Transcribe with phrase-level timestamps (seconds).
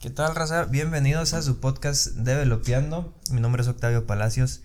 [0.00, 0.64] ¿Qué tal, raza?
[0.64, 3.14] Bienvenidos a su podcast Developeando.
[3.30, 4.62] Mi nombre es Octavio Palacios.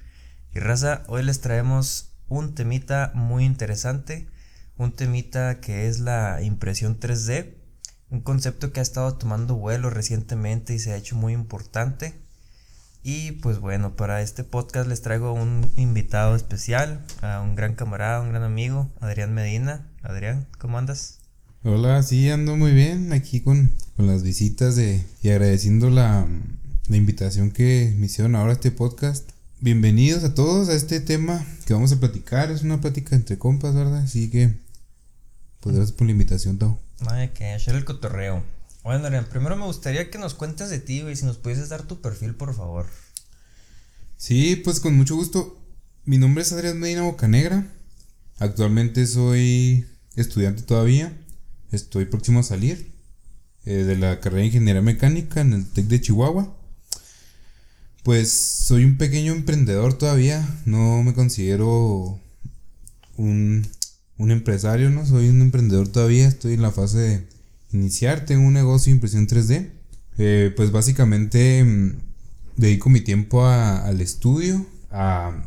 [0.54, 4.30] Y raza, hoy les traemos un temita muy interesante.
[4.78, 7.54] Un temita que es la impresión 3D.
[8.12, 12.18] Un concepto que ha estado tomando vuelo recientemente y se ha hecho muy importante.
[13.04, 18.22] Y pues bueno, para este podcast les traigo un invitado especial, a un gran camarada,
[18.22, 19.86] un gran amigo, Adrián Medina.
[20.02, 21.20] Adrián, ¿cómo andas?
[21.68, 26.28] Hola, sí, ando muy bien aquí con, las visitas de, y agradeciendo la,
[26.90, 29.32] invitación que me hicieron ahora a este podcast.
[29.62, 32.52] Bienvenidos a todos a este tema que vamos a platicar.
[32.52, 34.04] Es una plática entre compas, ¿verdad?
[34.04, 34.60] Así que,
[35.60, 36.78] pues gracias por la invitación, Tau.
[37.08, 38.44] Ay, que hacer el cotorreo.
[38.84, 41.82] Bueno, Adrián, primero me gustaría que nos cuentes de ti, y si nos pudieses dar
[41.82, 42.86] tu perfil, por favor.
[44.18, 45.60] Sí, pues con mucho gusto.
[46.04, 47.66] Mi nombre es Adrián Medina Bocanegra.
[48.38, 51.25] Actualmente soy estudiante todavía.
[51.72, 52.94] Estoy próximo a salir
[53.66, 56.56] eh, de la carrera de Ingeniería Mecánica en el TEC de Chihuahua.
[58.04, 60.48] Pues soy un pequeño emprendedor todavía.
[60.66, 62.20] No me considero
[63.18, 63.68] un,
[64.18, 65.06] un empresario, ¿no?
[65.06, 66.28] Soy un emprendedor todavía.
[66.28, 67.28] Estoy en la fase de
[67.74, 68.26] iniciar.
[68.26, 69.72] Tengo un negocio de impresión 3D.
[70.18, 71.96] Eh, pues básicamente mm,
[72.56, 74.66] dedico mi tiempo al estudio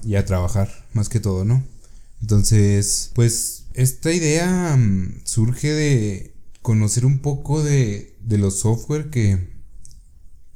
[0.05, 1.65] y a trabajar, más que todo, ¿no?
[2.21, 9.39] Entonces, pues esta idea mm, surge de conocer un poco de, los software que,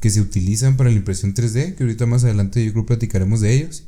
[0.01, 3.55] que se utilizan para la impresión 3D, que ahorita más adelante yo creo platicaremos de
[3.55, 3.85] ellos.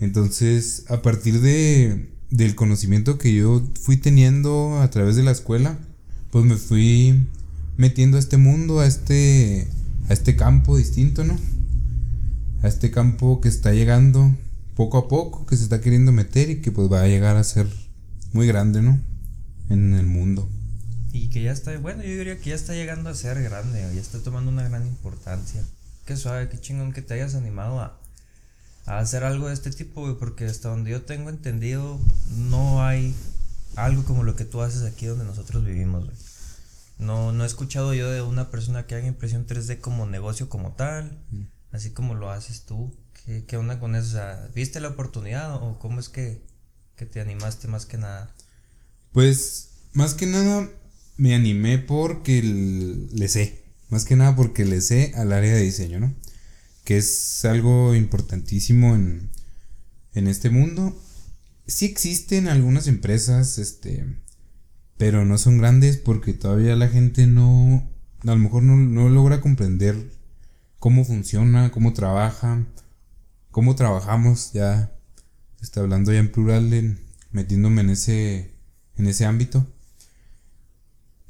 [0.00, 5.78] Entonces, a partir de, del conocimiento que yo fui teniendo a través de la escuela,
[6.30, 7.28] pues me fui
[7.76, 9.68] metiendo a este mundo, a este,
[10.08, 11.36] a este campo distinto, ¿no?
[12.62, 14.34] a este campo que está llegando
[14.74, 17.44] poco a poco, que se está queriendo meter y que pues va a llegar a
[17.44, 17.68] ser
[18.32, 19.00] muy grande, ¿no?
[19.68, 20.48] En el mundo.
[21.12, 24.00] Y que ya está, bueno, yo diría que ya está llegando a ser grande, ya
[24.00, 25.64] está tomando una gran importancia.
[26.04, 27.98] Qué suave, qué chingón que te hayas animado a,
[28.86, 31.98] a hacer algo de este tipo, porque hasta donde yo tengo entendido,
[32.36, 33.14] no hay
[33.76, 36.16] algo como lo que tú haces aquí donde nosotros vivimos, güey.
[36.98, 40.72] No, no he escuchado yo de una persona que haga impresión 3D como negocio como
[40.72, 41.18] tal.
[41.30, 42.94] Mm así como lo haces tú.
[43.24, 44.18] ¿Qué, qué onda con eso?
[44.54, 46.42] ¿Viste la oportunidad o cómo es que,
[47.06, 48.34] te animaste más que nada?
[49.12, 50.68] Pues, más que nada
[51.16, 53.64] me animé porque le sé.
[53.90, 56.14] Más que nada porque le sé al área de diseño, ¿no?
[56.84, 59.30] Que es algo importantísimo en,
[60.14, 60.96] en este mundo.
[61.66, 64.04] Sí existen algunas empresas, este,
[64.96, 67.88] pero no son grandes porque todavía la gente no,
[68.22, 70.10] a lo mejor no, no logra comprender
[70.78, 72.64] cómo funciona, cómo trabaja,
[73.50, 74.92] cómo trabajamos, ya
[75.60, 76.98] está hablando ya en plural,
[77.32, 78.52] metiéndome en ese,
[78.96, 79.66] en ese ámbito.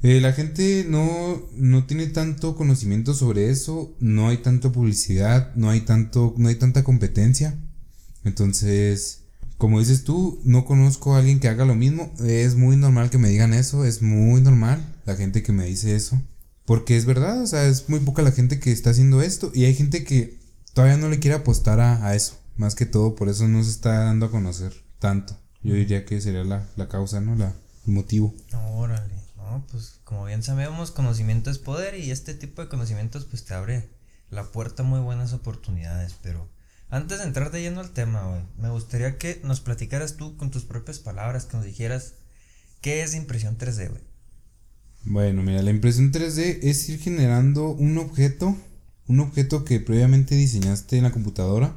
[0.01, 5.69] Eh, la gente no, no tiene tanto conocimiento sobre eso, no hay tanta publicidad, no
[5.69, 7.59] hay tanto, no hay tanta competencia.
[8.23, 9.23] Entonces,
[9.59, 12.13] como dices tú, no conozco a alguien que haga lo mismo.
[12.25, 15.97] Es muy normal que me digan eso, es muy normal la gente que me dice
[15.97, 16.21] eso.
[16.63, 19.65] Porque es verdad, o sea, es muy poca la gente que está haciendo esto y
[19.65, 20.39] hay gente que
[20.73, 22.38] todavía no le quiere apostar a, eso.
[22.59, 25.33] Más que todo, por eso no se está dando a conocer tanto.
[25.63, 27.33] Yo diría que sería la, causa, ¿no?
[27.35, 27.55] La,
[27.87, 28.35] el motivo.
[28.73, 33.45] Órale, no, pues como bien sabemos, conocimiento es poder y este tipo de conocimientos pues
[33.45, 33.87] te abre
[34.29, 36.49] la puerta a muy buenas oportunidades, pero
[36.89, 40.51] antes de entrar de lleno al tema, güey, me gustaría que nos platicaras tú con
[40.51, 42.15] tus propias palabras, que nos dijeras
[42.81, 44.03] qué es impresión 3D, güey.
[45.05, 48.57] Bueno, mira, la impresión 3D es ir generando un objeto,
[49.07, 51.73] un objeto que previamente diseñaste en la computadora,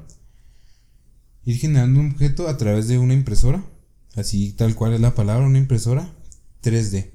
[1.45, 3.65] ir generando un objeto a través de una impresora,
[4.17, 6.13] así tal cual es la palabra, una impresora
[6.63, 7.11] 3D.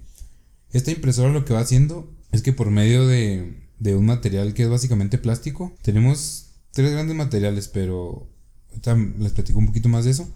[0.72, 4.64] Esta impresora lo que va haciendo es que por medio de, de un material que
[4.64, 8.30] es básicamente plástico, tenemos tres grandes materiales, pero
[9.20, 10.28] les platico un poquito más de eso.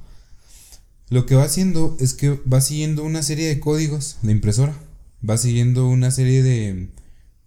[1.10, 4.74] Lo que va haciendo es que va siguiendo una serie de códigos de impresora
[5.28, 6.90] va siguiendo una serie de,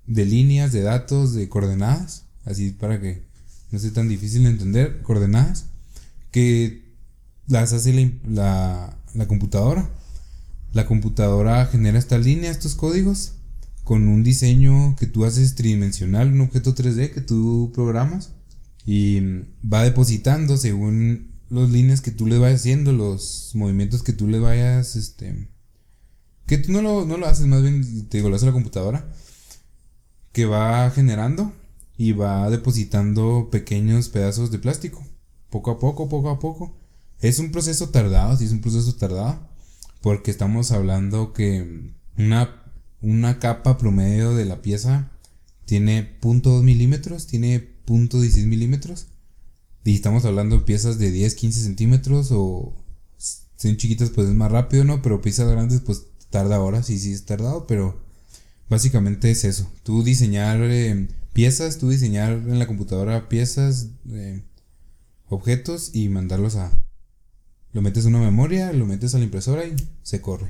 [0.07, 3.23] de líneas, de datos, de coordenadas, así para que
[3.71, 5.67] no sea tan difícil de entender, coordenadas,
[6.35, 6.83] que
[7.47, 9.89] las hace la, la, computadora.
[10.73, 13.35] La computadora genera estas líneas, estos códigos,
[13.85, 18.33] con un diseño que tú haces tridimensional, un objeto 3D que tú programas,
[18.85, 19.21] y
[19.65, 24.41] va depositando según las líneas que tú le vayas haciendo, los movimientos que tú le
[24.41, 25.47] vayas este,
[26.47, 29.09] que tú no lo, no lo haces, más bien te digo, lo hace la computadora.
[30.33, 31.53] Que va generando
[31.97, 35.07] y va depositando pequeños pedazos de plástico.
[35.55, 36.77] Poco a poco, poco a poco.
[37.21, 39.39] Es un proceso tardado, sí es un proceso tardado.
[40.01, 42.61] Porque estamos hablando que una,
[43.01, 45.13] una capa promedio de la pieza
[45.65, 49.07] tiene .2 milímetros, tiene .16 milímetros.
[49.85, 52.75] Y estamos hablando de piezas de 10, 15 centímetros o
[53.17, 55.03] son chiquitas pues es más rápido, ¿no?
[55.03, 58.03] Pero piezas grandes pues tarda horas y sí es tardado, pero
[58.69, 59.71] básicamente es eso.
[59.85, 64.43] Tú diseñar eh, piezas, tú diseñar en la computadora piezas, eh,
[65.29, 66.73] objetos y mandarlos a...
[67.73, 70.49] Lo metes en una memoria, lo metes a la impresora y se corre.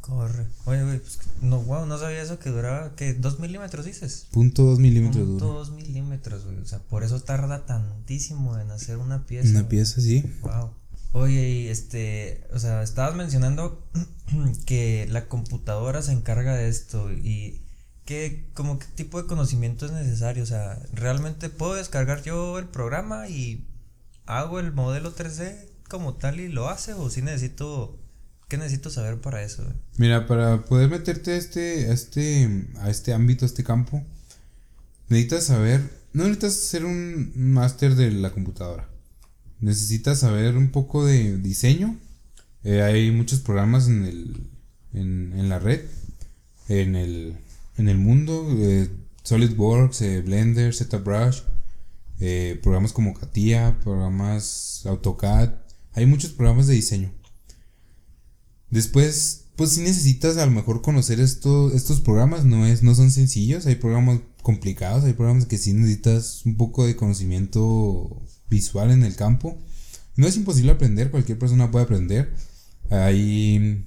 [0.00, 0.46] Corre.
[0.64, 4.26] Oye, güey, pues no, wow, no sabía eso que duraba, que ¿2 milímetros dices?
[4.30, 5.56] Punto 2 milímetros Punto dura.
[5.58, 6.58] dos milímetros, güey.
[6.58, 9.48] O sea, por eso tarda tantísimo en hacer una pieza.
[9.50, 9.70] Una güey.
[9.70, 10.24] pieza, sí.
[10.42, 10.70] Wow.
[11.12, 13.86] Oye, y este, o sea, estabas mencionando
[14.66, 17.60] que la computadora se encarga de esto y
[18.06, 22.66] qué, como qué tipo de conocimiento es necesario, o sea, realmente puedo descargar yo el
[22.66, 23.66] programa y
[24.38, 27.98] hago el modelo 3D como tal y lo hace o si necesito,
[28.48, 29.64] qué necesito saber para eso?
[29.98, 34.02] Mira, para poder meterte a este, a este, a este ámbito, a este campo,
[35.08, 35.80] necesitas saber,
[36.12, 38.88] no necesitas ser un máster de la computadora.
[39.60, 41.96] Necesitas saber un poco de diseño.
[42.64, 44.50] Eh, hay muchos programas en el,
[44.92, 45.82] en, en la red,
[46.68, 47.36] en el,
[47.76, 48.88] en el mundo, eh,
[49.22, 51.42] SolidWorks, eh, Blender, ZBrush,
[52.24, 55.54] eh, programas como CATIA, programas AutoCAD.
[55.94, 57.12] Hay muchos programas de diseño.
[58.70, 63.10] Después, pues si necesitas a lo mejor conocer esto, estos programas, no, es, no son
[63.10, 69.02] sencillos, hay programas complicados, hay programas que sí necesitas un poco de conocimiento visual en
[69.02, 69.58] el campo.
[70.16, 72.34] No es imposible aprender, cualquier persona puede aprender.
[72.90, 73.84] Hay,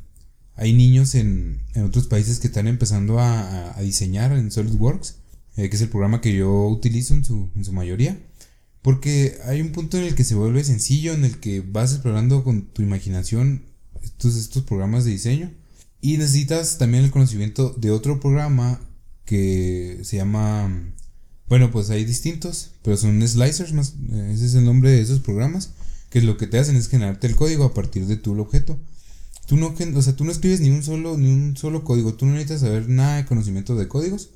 [0.55, 5.15] hay niños en, en otros países que están empezando a- a diseñar en SolidWorks,
[5.57, 8.19] eh, que es el programa que yo utilizo en su, en su mayoría.
[8.81, 12.43] Porque hay un punto en el que se vuelve sencillo, en el que vas explorando
[12.43, 13.63] con tu imaginación
[14.03, 15.51] estos, estos programas de diseño.
[16.01, 18.79] Y necesitas también el conocimiento de otro programa
[19.25, 20.93] que se llama...
[21.47, 25.19] Bueno, pues hay distintos, pero son slicers, más, eh, ese es el nombre de esos
[25.19, 25.71] programas,
[26.09, 28.79] que lo que te hacen es generarte el código a partir de tu objeto.
[29.47, 32.25] Tú no, o sea, tú no escribes ni un solo, ni un solo código, tú
[32.25, 34.29] no necesitas saber nada de conocimiento de códigos,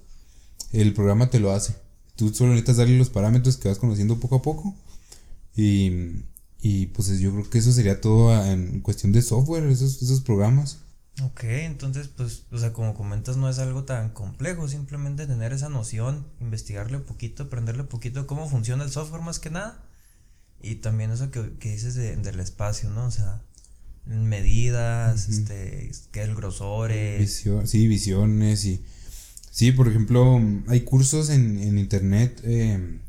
[0.71, 1.75] el programa te lo hace.
[2.15, 4.75] Tú solo necesitas darle los parámetros que vas conociendo poco a poco.
[5.55, 5.91] Y,
[6.61, 10.79] y pues yo creo que eso sería todo en cuestión de software, esos, esos programas.
[11.23, 15.67] Ok, entonces, pues, o sea, como comentas, no es algo tan complejo, simplemente tener esa
[15.67, 19.83] noción, investigarle poquito, aprenderle poquito cómo funciona el software más que nada.
[20.61, 23.05] Y también eso que, que dices de- del espacio, ¿no?
[23.05, 23.41] O sea,
[24.05, 25.31] medidas, Ujú.
[25.39, 27.19] este, que el grosores.
[27.19, 28.83] Visio- sí, visiones y...
[29.59, 33.01] Sí, por ejemplo, hay cursos en, en internet eh,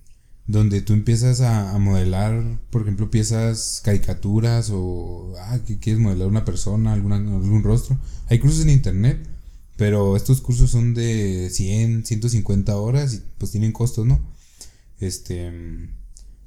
[0.49, 6.26] donde tú empiezas a, a modelar, por ejemplo, piezas, caricaturas o ah, que quieres modelar
[6.26, 8.00] una persona, alguna, algún rostro.
[8.26, 9.25] Hay cursos en internet,
[9.76, 14.19] pero estos cursos son de 100, 150 horas y pues tienen costos, ¿no?
[14.99, 15.53] Este,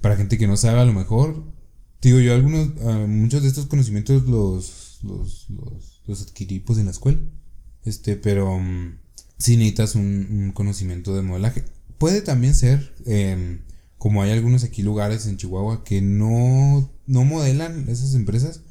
[0.01, 1.45] para gente que no sabe a lo mejor,
[2.01, 6.87] digo yo, algunos, ah, muchos de estos conocimientos los, los, los, los adquirí pues en
[6.87, 7.19] la escuela.
[7.85, 9.02] Este, pero mm,
[9.43, 11.65] sí necesitas un, un conocimiento de modelaje.
[11.97, 13.59] Puede también ser, em,
[13.97, 18.61] como hay algunos aquí lugares en Chihuahua que no, no modelan esas empresas,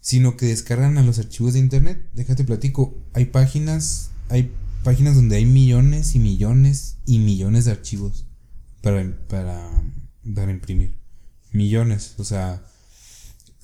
[0.00, 2.02] sino que descargan a los archivos de internet.
[2.14, 4.50] Déjate platico, hay páginas, hay
[4.84, 8.24] páginas donde hay millones y millones y millones de archivos
[8.80, 9.70] para, para,
[10.34, 10.96] para imprimir.
[11.52, 12.62] Millones, o sea,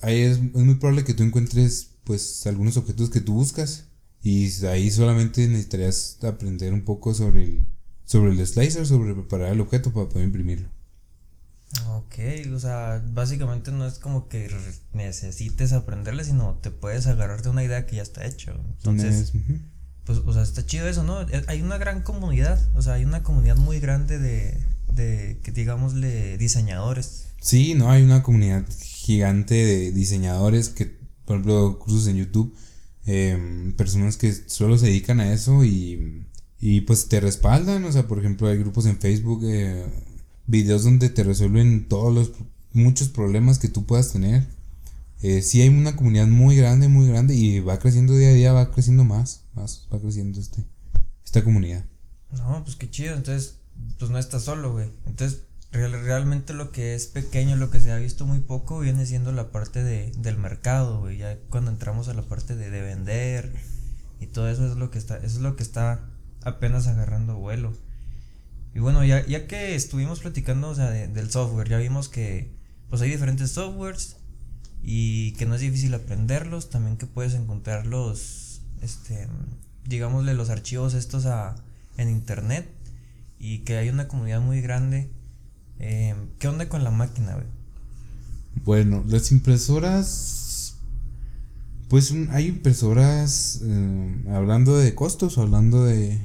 [0.01, 3.85] ahí es, es muy probable que tú encuentres pues algunos objetos que tú buscas
[4.25, 7.67] y ahí solamente necesitarías aprender un poco sobre el,
[8.05, 10.67] sobre el slicer, sobre preparar el objeto para poder imprimirlo.
[11.89, 12.15] Ok,
[12.51, 14.49] o sea, básicamente no es como que
[14.93, 18.59] necesites aprenderle, sino te puedes agarrar de una idea que ya está hecho.
[18.77, 19.31] Entonces,
[20.05, 21.21] pues, o sea, está chido eso, ¿no?
[21.21, 24.57] Eh, Hay una gran comunidad, o sea, hay una comunidad muy grande de,
[24.91, 27.27] de que digámosle, diseñadores.
[27.41, 32.55] Sí, no, hay una comunidad gigante de diseñadores que, por ejemplo, cursos en YouTube,
[33.05, 36.25] em, personas que solo se dedican a eso y,
[36.59, 39.85] y pues te respaldan, o sea, por ejemplo, hay grupos en Facebook, eh,
[40.47, 42.31] videos donde te resuelven todos los,
[42.73, 44.45] muchos problemas que tú puedas tener.
[45.21, 48.53] Eh, sí hay una comunidad muy grande, muy grande y va creciendo día a día,
[48.53, 50.63] va creciendo más, más, va creciendo este,
[51.23, 51.85] esta comunidad.
[52.31, 53.55] No, pues qué chido, entonces,
[53.97, 54.89] pues no estás solo, güey.
[55.05, 55.41] Entonces,
[55.71, 59.51] realmente lo que es pequeño, lo que se ha visto muy poco, viene siendo la
[59.51, 61.11] parte de, del mercado.
[61.11, 63.53] Ya cuando entramos a la parte de, de vender
[64.19, 66.09] y todo eso es lo que está, eso es lo que está
[66.43, 67.73] apenas agarrando vuelo.
[68.73, 72.51] Y bueno, ya, ya que estuvimos platicando, o sea, de- del software, ya vimos que
[72.89, 74.17] pues hay diferentes softwares
[74.83, 79.27] y que no es difícil aprenderlos, también que puedes encontrar los, este,
[79.85, 81.55] digámosle los archivos estos a,
[81.97, 82.69] en internet
[83.39, 85.09] y que hay una comunidad muy grande.
[85.79, 87.47] Eh, ¿Qué onda con la máquina, güey?
[88.63, 90.77] Bueno, las impresoras.
[91.89, 93.61] Pues hay impresoras.
[93.63, 96.19] Eh, hablando de costos hablando de,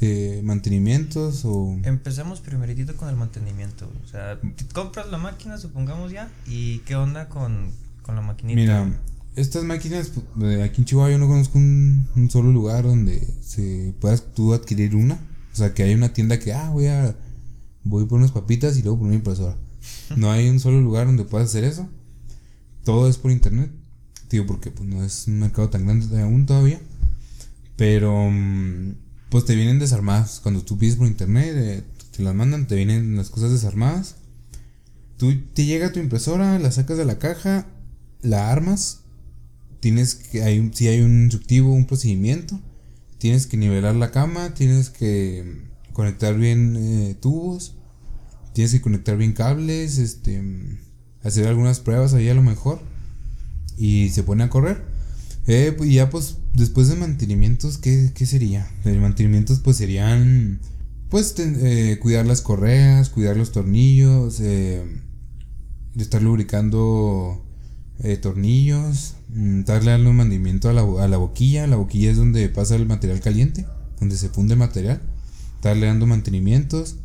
[0.00, 1.78] de mantenimientos o.
[1.84, 3.90] Empecemos primeritito con el mantenimiento.
[4.04, 4.38] O sea,
[4.72, 6.30] compras la máquina, supongamos ya.
[6.46, 7.70] ¿Y qué onda con,
[8.02, 8.60] con la maquinita?
[8.60, 9.00] Mira,
[9.36, 13.94] estas máquinas, pues, aquí en Chihuahua yo no conozco un, un solo lugar donde se
[14.00, 15.14] puedas tú adquirir una.
[15.52, 17.14] O sea, que hay una tienda que, ah, voy a.
[17.88, 19.56] Voy por unas papitas y luego por una impresora.
[20.16, 21.88] No hay un solo lugar donde puedas hacer eso.
[22.84, 23.70] Todo es por internet.
[24.28, 26.80] Digo, porque pues, no es un mercado tan grande aún todavía.
[27.76, 28.30] Pero.
[28.30, 28.94] mm,
[29.30, 30.40] Pues te vienen desarmadas.
[30.42, 31.82] Cuando tú pides por internet, eh,
[32.16, 34.16] te las mandan, te vienen las cosas desarmadas.
[35.16, 37.66] Tú te llega tu impresora, la sacas de la caja,
[38.22, 39.00] la armas.
[39.80, 40.42] Tienes que.
[40.42, 42.60] Hay, si hay un instructivo, un procedimiento.
[43.18, 45.62] Tienes que nivelar la cama, tienes que
[45.92, 47.74] conectar bien eh, tubos,
[48.56, 50.42] tienes que conectar bien cables, este,
[51.22, 52.80] hacer algunas pruebas ahí a lo mejor
[53.76, 54.82] y se pone a correr.
[55.46, 58.66] Eh, pues, ya pues después de mantenimientos, ¿qué, qué sería?
[58.82, 60.60] De mantenimientos pues serían
[61.10, 64.82] pues eh, cuidar las correas, cuidar los tornillos, eh,
[65.94, 67.44] estar lubricando
[67.98, 71.66] eh, tornillos, mm, darle algo de mantenimiento a la, a la boquilla.
[71.66, 73.66] La boquilla es donde pasa el material caliente,
[74.00, 75.02] donde se funde el material.
[75.60, 76.96] Darle dando mantenimientos.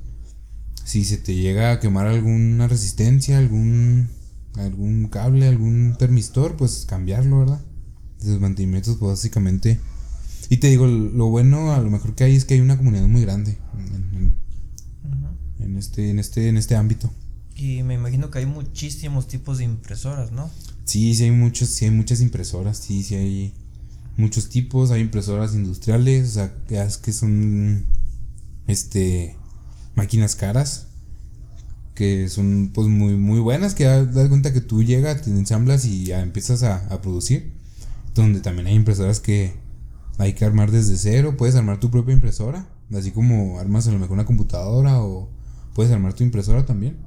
[0.91, 4.10] Si se te llega a quemar alguna resistencia, algún,
[4.55, 7.62] algún cable, algún termistor, pues cambiarlo, ¿verdad?
[8.19, 9.79] Esos mantenimientos, pues básicamente.
[10.50, 13.07] Y te digo, lo bueno a lo mejor que hay es que hay una comunidad
[13.07, 14.36] muy grande en,
[15.60, 17.10] en- este, en este, en este ámbito.
[17.55, 20.50] Y me imagino que hay muchísimos tipos de impresoras, ¿no?
[20.83, 23.53] Sí, sí hay muchos, sí hay muchas impresoras, sí, sí hay
[24.17, 27.86] muchos tipos, hay impresoras industriales, o sea, que son
[28.67, 29.38] este
[29.95, 30.88] máquinas caras
[31.95, 35.86] que son pues muy muy buenas, que da- das cuenta que tú llegas, te ensamblas
[35.86, 37.51] y empiezas a, a producir.
[38.15, 39.53] Donde también hay impresoras que
[40.17, 44.00] hay que armar desde cero, puedes armar tu propia impresora, así como armas a lo
[44.00, 45.29] mejor una computadora o
[45.75, 46.98] puedes armar tu impresora también.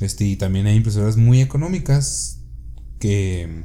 [0.00, 2.38] Este, y también hay impresoras muy económicas
[2.98, 3.64] que,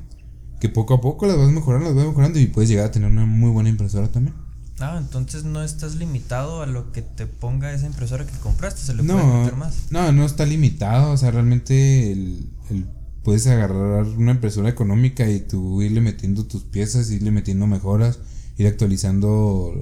[0.60, 3.12] que poco a poco las vas mejorando, las vas mejorando y puedes llegar a tener
[3.12, 4.36] una muy buena impresora también.
[4.80, 8.94] Ah, entonces no estás limitado a lo que te ponga esa impresora que compraste, se
[8.94, 9.76] le puede meter más.
[9.90, 12.86] no, no está limitado, o sea, realmente el, el-
[13.24, 18.20] puedes agarrar una impresora económica y tú irle metiendo tus piezas, irle metiendo mejoras,
[18.58, 19.74] ir actualizando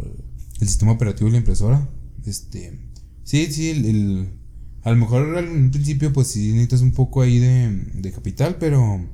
[0.59, 1.87] el sistema operativo de la impresora.
[2.25, 2.79] Este,
[3.23, 4.29] sí, sí, el, el-
[4.83, 8.55] a lo mejor al un principio pues sí necesitas un poco ahí de, de capital,
[8.59, 9.05] pero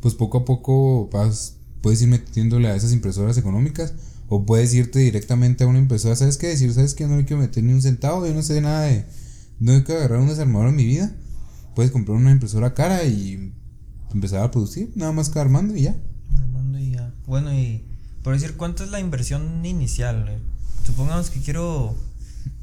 [0.00, 3.94] pues poco a poco vas, puedes ir metiéndole a esas impresoras económicas
[4.28, 6.72] o puedes irte directamente a una impresora, ¿sabes qué decir?
[6.72, 8.26] ¿Sabes que no le quiero meter ni un centavo?
[8.26, 9.06] Yo no sé nada de,
[9.58, 11.12] no hay que agarrar un desarmador en mi vida.
[11.74, 13.52] Puedes comprar una impresora cara y
[14.12, 15.96] empezar a producir, nada más que armando y ya.
[16.34, 17.14] Armando y ya.
[17.26, 17.84] Bueno, y
[18.22, 20.26] por decir, ¿cuánto es la inversión inicial?
[20.28, 20.38] Eh,
[20.84, 21.94] Supongamos que quiero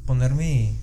[0.04, 0.76] poner mi,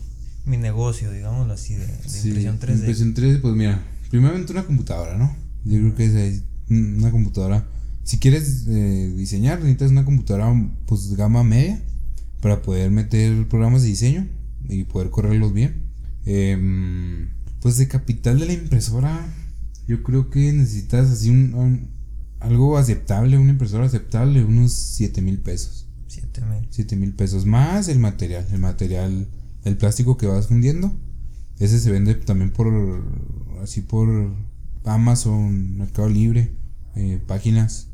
[0.45, 2.73] mi negocio, digámoslo así, de, de impresión 3D.
[2.75, 5.35] Impresión 3D, pues mira, primeramente una computadora, ¿no?
[5.65, 7.65] Yo creo que es mm, una computadora.
[8.03, 10.53] Si quieres eh, diseñar, necesitas una computadora
[10.85, 11.81] pues gama media
[12.41, 14.27] para poder meter programas de diseño
[14.67, 15.83] y poder correrlos bien.
[16.25, 17.29] Em,
[17.61, 19.25] pues de capital de la impresora,
[19.87, 21.89] yo creo que necesitas así un, un-
[22.39, 25.87] algo aceptable, una impresora aceptable, unos 7 mil pesos.
[26.07, 26.67] 7000.
[26.69, 29.27] 7 mil pesos más el material, el material,
[29.63, 30.93] el plástico que vas fundiendo.
[31.59, 32.67] Ese se vende también por,
[33.61, 34.33] así por
[34.83, 36.51] Amazon, Mercado Libre,
[36.95, 37.87] eh, páginas.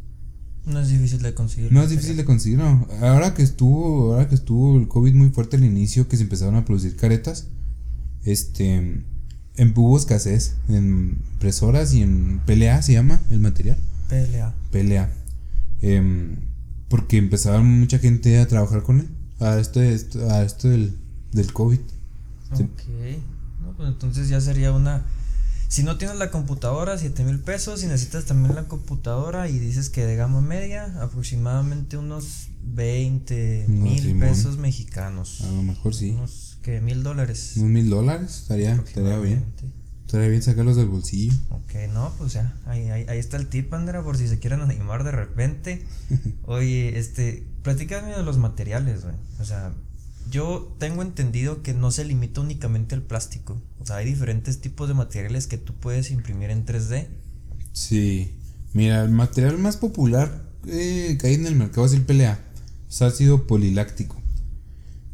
[0.70, 1.72] No es difícil de conseguir.
[1.72, 2.88] No es difícil de conseguir, no.
[3.02, 6.56] Ahora que estuvo, ahora que estuvo el COVID muy fuerte al inicio, que se empezaron
[6.56, 7.48] a producir caretas,
[8.24, 9.04] este,
[9.60, 13.78] en hubo escasez, en impresoras y en PLA se llama el material.
[14.08, 14.56] PLA.
[14.72, 15.12] pelea.
[15.82, 16.36] Em,
[16.88, 19.10] porque empezaba mucha gente a trabajar con él.
[19.40, 20.98] A esto, a esto del,
[21.32, 21.80] del COVID.
[22.52, 22.60] Ok.
[23.62, 25.06] No, pues entonces ya sería una.
[25.70, 27.82] Si no tienes la computadora, 7 mil pesos.
[27.82, 33.76] Si necesitas también la computadora y dices que de gama media, aproximadamente unos 20 No,
[33.84, 35.42] mil pesos mexicanos.
[35.42, 36.10] A lo mejor sí.
[36.10, 37.54] Unos que mil dólares.
[37.58, 38.40] Unos mil dólares.
[38.42, 39.46] Estaría, estaría bien.
[40.08, 41.34] Estaría bien sacarlos del bolsillo.
[41.52, 44.62] Ok, no, pues ya, ahí, ahí, ahí está el tip, Andrea, por si se quieren
[44.62, 45.86] animar de repente.
[46.48, 49.14] Oye, este, platícame de los materiales, güey.
[49.40, 49.72] O sea,
[50.30, 53.62] yo tengo entendido que no se limita únicamente al plástico.
[53.80, 57.08] O sea, hay diferentes tipos de materiales que tú puedes imprimir en 3D.
[57.74, 58.36] Sí.
[58.74, 62.40] Mira, el material más popular eh, que hay en el mercado es el PLA.
[62.90, 64.22] Es ácido poliláctico.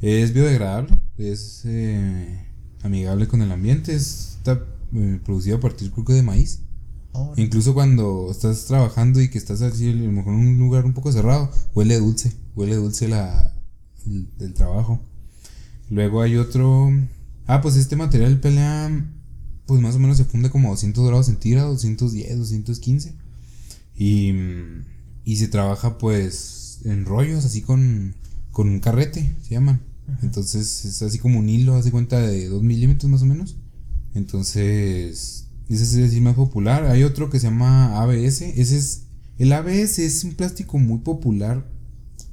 [0.01, 0.97] Es biodegradable.
[1.17, 2.45] es eh,
[2.83, 6.61] amigable con el ambiente, está eh, producido a partir creo que de maíz.
[7.37, 10.93] Incluso cuando estás trabajando y que estás así, a lo mejor en un lugar un
[10.93, 13.54] poco cerrado, huele dulce, huele dulce la,
[14.05, 15.01] el, trabajo.
[15.89, 16.91] Luego hay otro...
[17.47, 19.05] Ah, pues este material pelea,
[19.67, 23.13] pues más o menos se funde como a 200 grados centígrados, 210, 215.
[23.95, 24.33] Y,
[25.23, 28.15] y se trabaja pues en rollos, así con,
[28.51, 29.81] con un carrete, se llaman.
[30.21, 33.57] Entonces es así como un hilo, hace cuenta de 2 milímetros más o menos.
[34.13, 36.85] Entonces ese es el más popular.
[36.85, 38.41] Hay otro que se llama ABS.
[38.41, 39.01] Ese es.
[39.37, 41.65] El ABS es un plástico muy popular.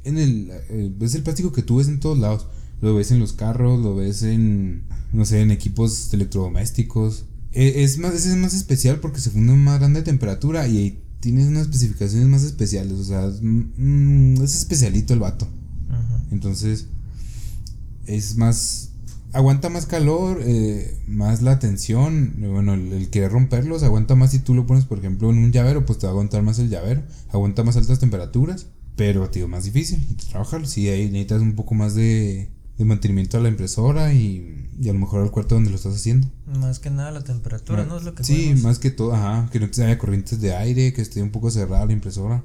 [0.05, 0.51] En el.
[0.71, 2.47] Eh, es el plástico que tú ves en todos lados.
[2.81, 4.85] Lo ves en los carros, lo ves en.
[5.13, 7.27] No sé, en equipos electrodomésticos.
[7.53, 10.99] E, es más, ese es más especial porque se funde a más grande temperatura y
[11.21, 12.95] tiene unas especificaciones más especiales.
[12.95, 15.47] O sea, mm, es especialito el vato.
[16.31, 16.87] Entonces,
[18.07, 18.93] es más
[19.33, 22.35] aguanta más calor, eh, más la tensión.
[22.39, 25.53] Bueno, el, el, querer romperlos aguanta más si tú lo pones, por ejemplo, en un
[25.53, 27.03] llavero, pues te va a aguantar más el llavero.
[27.31, 28.67] Aguanta más altas temperaturas,
[28.97, 30.67] pero, tío, más difícil trabajarlo.
[30.67, 34.93] Sí, ahí necesitas un poco más de, de mantenimiento a la impresora y, y, a
[34.93, 36.29] lo mejor al cuarto donde lo estás haciendo.
[36.47, 37.97] Más que nada la temperatura, ¿no?
[37.97, 40.93] Es lo que Sí, más que todo, ajá, que no te haya corrientes de aire,
[40.93, 42.45] que esté un poco cerrada la impresora.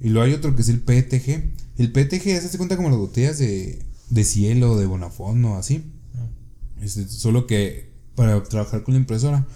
[0.00, 1.42] Y luego hay otro que es el PETG.
[1.78, 5.92] El PETG se hace cuenta como las botellas de, de cielo, de Bonafont o así
[6.80, 9.46] este, solo que para trabajar con la impresora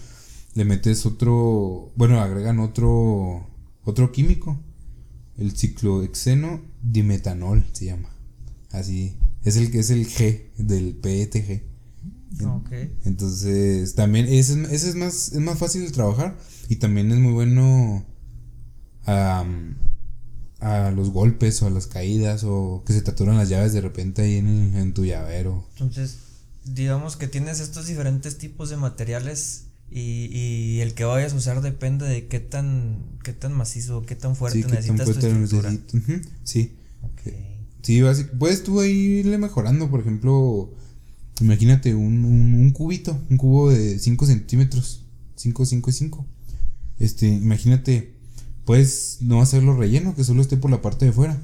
[0.53, 3.47] le metes otro, bueno, agregan otro
[3.83, 4.59] otro químico,
[5.41, 8.09] el ciclohexeno dimetanol se llama.
[8.71, 11.63] Así, es el que es el G del PETG.
[12.41, 12.97] Okay.
[13.03, 16.37] Entonces, también ese, ese, es más es más fácil de trabajar
[16.69, 18.05] y también es muy bueno
[19.05, 19.45] a,
[20.59, 24.21] a los golpes o a las caídas o que se te las llaves de repente
[24.21, 25.67] ahí en, en tu llavero.
[25.73, 26.19] Entonces,
[26.63, 31.61] digamos que tienes estos diferentes tipos de materiales y, y, el que vayas a usar
[31.61, 35.75] depende de qué tan qué tan macizo, qué tan fuerte necesitas tu estructura.
[36.43, 36.77] Sí.
[37.81, 38.01] Sí,
[38.37, 40.71] puedes tú irle mejorando, por ejemplo,
[41.39, 46.25] imagínate un, un, cubito, un cubo de 5 centímetros, 5, 5 y 5.
[46.99, 48.13] Este, imagínate,
[48.65, 51.41] puedes no hacerlo relleno, que solo esté por la parte de fuera.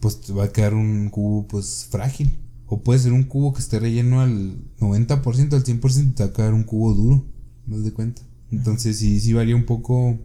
[0.00, 2.30] Pues te va a quedar un cubo pues frágil.
[2.68, 6.32] O puede ser un cubo que esté relleno al 90%, al 100%, te va a
[6.32, 7.24] quedar un cubo duro.
[7.66, 8.22] ¿No de cuenta?
[8.50, 10.18] Entonces sí, sí varía un poco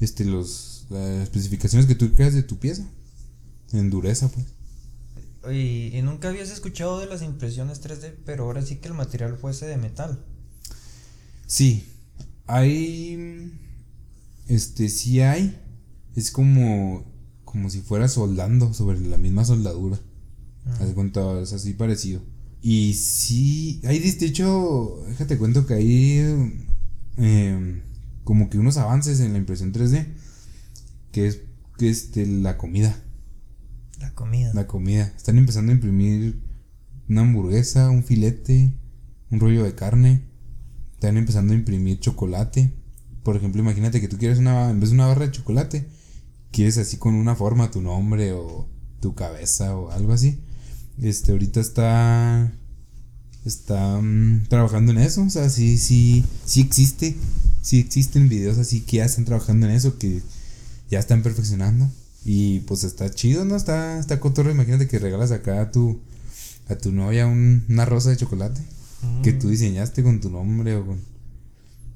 [0.00, 2.84] este, los, las especificaciones que tú creas de tu pieza.
[3.72, 4.46] En dureza, pues.
[5.54, 9.36] Y, y nunca habías escuchado de las impresiones 3D, pero ahora sí que el material
[9.36, 10.24] fuese de metal.
[11.46, 11.84] Sí,
[12.46, 13.52] hay.
[14.46, 15.58] Este, sí hay.
[16.14, 17.04] Es como.
[17.44, 19.98] Como si fuera soldando sobre la misma soldadura.
[20.64, 22.22] Haz cuenta, es así parecido.
[22.60, 26.18] Y sí, hay de hecho, déjate cuento que hay
[27.16, 27.82] em,
[28.22, 30.06] como que unos avances en la impresión 3D,
[31.10, 31.40] que es
[31.76, 32.96] que este, la comida.
[33.98, 34.52] La comida.
[34.54, 35.12] La comida.
[35.16, 36.40] Están empezando a imprimir
[37.08, 38.72] una hamburguesa, un filete,
[39.30, 40.22] un rollo de carne.
[40.94, 42.72] Están empezando a imprimir chocolate.
[43.24, 45.88] Por ejemplo, imagínate que tú quieres una, en vez de una barra de chocolate,
[46.52, 48.68] quieres así con una forma tu nombre o
[49.00, 50.40] tu cabeza o algo así.
[51.00, 52.52] Este, ahorita está.
[53.44, 55.22] Está mm, trabajando en eso.
[55.22, 57.16] O sea, sí, sí, sí existe.
[57.60, 60.20] Sí existen videos así que ya están trabajando en eso, que
[60.90, 61.90] ya están perfeccionando.
[62.24, 63.56] Y pues está chido, ¿no?
[63.56, 64.50] Está, está cotorro.
[64.50, 66.00] Imagínate que regalas acá a tu,
[66.68, 68.60] a tu novia una rosa de chocolate
[69.22, 69.50] que tú mm.
[69.50, 71.00] diseñaste con tu nombre o con.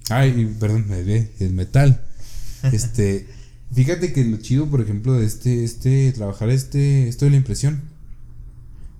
[0.09, 2.03] Ay, perdón, me ve, el metal.
[2.73, 3.29] Este,
[3.73, 7.81] fíjate que lo chido, por ejemplo, de este, este, trabajar este, esto de la impresión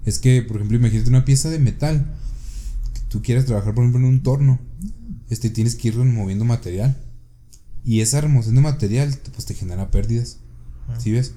[0.07, 2.07] es que, por ejemplo, imagínate una pieza de metal
[2.95, 4.61] que tú quieras trabajar, por ejemplo, en un torno.
[5.29, 6.97] Este, tienes que ir removiendo material.
[7.85, 10.39] Y esa remoción de material, pues te genera pérdidas.
[10.99, 11.35] ¿Sí ves?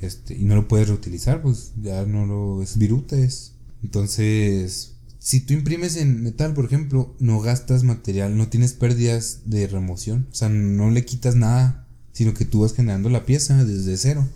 [0.00, 2.62] Este, y no lo puedes reutilizar, pues ya no lo.
[2.62, 3.54] Es viruta, es.
[3.82, 9.66] Entonces, si tú imprimes en metal, por ejemplo, no gastas material, no tienes pérdidas de
[9.68, 10.28] remoción.
[10.30, 14.28] O sea, no le quitas nada, sino que tú vas generando la pieza desde cero.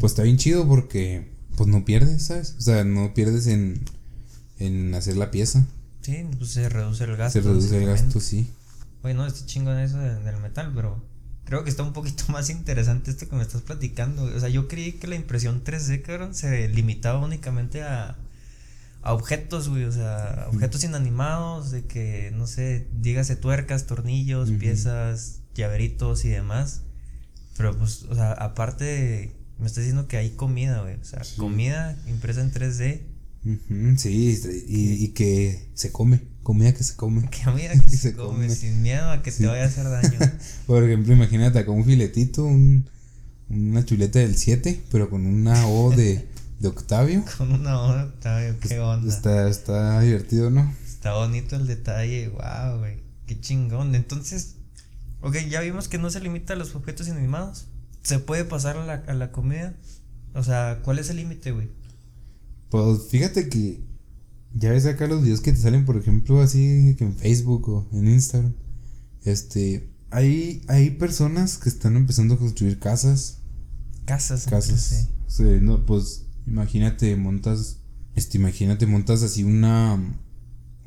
[0.00, 2.54] Pues está bien chido porque pues no pierdes, ¿sabes?
[2.58, 3.80] O sea, no pierdes en,
[4.58, 5.66] en hacer la pieza.
[6.02, 7.40] Sí, pues se reduce el gasto.
[7.40, 8.50] Se reduce el gasto, sí.
[9.02, 11.02] Bueno, estoy chingón eso del metal, pero
[11.44, 14.24] creo que está un poquito más interesante esto que me estás platicando.
[14.24, 18.16] O sea, yo creí que la impresión 3D, cabrón, se limitaba únicamente a,
[19.02, 19.84] a objetos, güey.
[19.84, 26.82] O sea, objetos inanimados, de que, no sé, dígase tuercas, tornillos, piezas, llaveritos y demás.
[27.56, 30.94] Pero pues, o sea, aparte de me está diciendo que hay comida, güey.
[30.94, 33.00] O sea, comida impresa en 3D.
[33.44, 37.28] Ujú, sí, y, y que se come, comida que se come.
[37.44, 40.18] Comida que se, come, sin miedo a que te vaya a hacer daño.
[40.66, 42.88] Por ejemplo, imagínate con un filetito, un,
[43.50, 46.26] una chuleta del 7, pero con una O de,
[46.58, 47.24] de Octavio.
[47.36, 49.12] Con una O de Octavio, qué onda.
[49.12, 50.74] Está, está divertido, ¿no?
[50.86, 53.02] Está bonito el detalle, wow, güey.
[53.26, 53.94] Qué chingón.
[53.94, 54.56] Entonces,
[55.20, 57.66] ok, ya vimos que no se limita a los objetos inanimados.
[58.04, 59.74] ¿Se puede pasar a la, a la comida?
[60.34, 61.68] O sea, ¿cuál es el límite, güey?
[62.70, 63.82] Pues fíjate que
[64.54, 67.88] ya ves acá los videos que te salen, por ejemplo, así que en Facebook o
[67.92, 68.54] en Instagram.
[69.22, 73.38] Este, hay, hay personas que están empezando a construir casas.
[74.04, 74.46] Casas.
[74.46, 75.08] Casas.
[75.26, 75.44] Sí.
[75.60, 77.78] no, pues imagínate, montas,
[78.14, 79.94] este, imagínate, montas así una,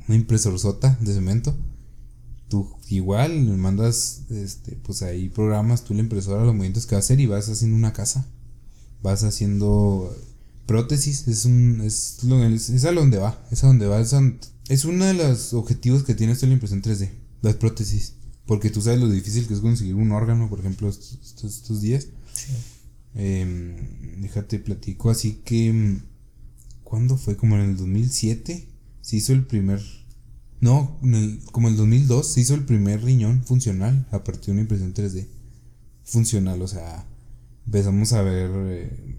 [0.07, 1.57] una impresorzota de cemento.
[2.49, 6.99] Tú igual mandas, este, pues ahí programas tú la impresora, los movimientos que va a
[6.99, 8.25] hacer y vas haciendo una casa.
[9.01, 10.15] Vas haciendo
[10.65, 14.13] prótesis, es un, es, lo, es, a donde va, es a donde va, es,
[14.69, 17.09] es uno de los objetivos que tiene esto la impresión 3D,
[17.41, 18.13] las prótesis.
[18.45, 22.07] Porque tú sabes lo difícil que es conseguir un órgano, por ejemplo, estos, estos, días.
[22.33, 22.53] Sí.
[23.15, 25.97] Eh, déjate platico, así que,
[26.83, 27.35] ¿cuándo fue?
[27.35, 28.67] Como en el 2007
[29.01, 29.81] se hizo el primer
[30.59, 34.47] no, en el, como en el 2002 se hizo el primer riñón funcional a partir
[34.47, 35.27] de una impresión 3D.
[36.03, 37.05] Funcional, o sea,
[37.65, 39.17] empezamos a ver, eh,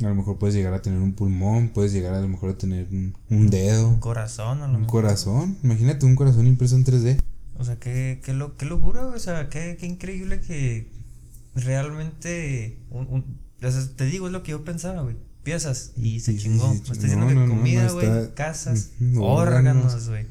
[0.00, 2.58] a lo mejor puedes llegar a tener un pulmón, puedes llegar a lo mejor a
[2.58, 2.88] tener
[3.30, 3.88] un, dedo.
[3.88, 7.20] Un corazón, a lo Un corazón, imagínate un corazón impreso en 3D.
[7.58, 10.90] O sea, qué, qué, lo, qué locura, o sea, qué, qué increíble que
[11.54, 13.38] realmente, un,
[13.96, 15.16] te digo, es lo que yo pensaba, güey.
[15.42, 16.68] Piezas y se chingó.
[16.68, 20.26] Me está diciendo que comida, güey, casas, órganos, güey.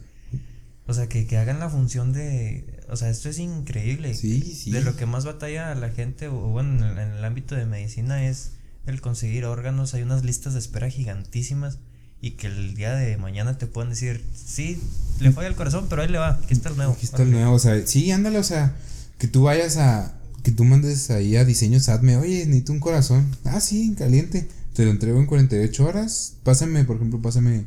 [0.87, 2.83] O sea, que, que hagan la función de.
[2.89, 4.13] O sea, esto es increíble.
[4.13, 4.71] Sí, sí.
[4.71, 8.51] De lo que más batalla la gente, o bueno, en el, ámbito de medicina es
[8.85, 9.95] el conseguir órganos.
[9.95, 11.79] Hay unas listas de espera gigantísimas
[12.21, 14.79] y que el día de mañana te pueden decir, sí,
[15.19, 16.93] le falla el corazón, pero ahí le va, aquí está el nuevo.
[16.93, 18.75] Aquí está el nuevo, o sea, sí, ándale, o sea,
[19.19, 23.35] que tú vayas a, que tú mandes ahí a diseño SATME, oye, necesito un corazón,
[23.43, 27.65] ah, sí, caliente, te lo entrego en 48 horas, pásame, por ejemplo, pásame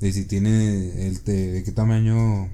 [0.00, 2.48] de si tiene el de qué tamaño